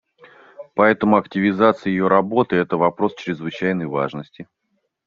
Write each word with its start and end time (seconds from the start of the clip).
Поэтому 0.73 1.15
активизации 1.17 1.91
ее 1.91 2.07
работы— 2.07 2.55
это 2.55 2.75
вопрос 2.75 3.13
чрезвычайной 3.13 3.85
важности. 3.85 4.47